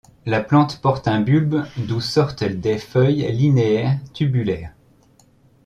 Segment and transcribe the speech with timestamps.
[0.25, 4.73] La plante porte un bulbe d'où sortent des feuilles linéaires, tubulaires.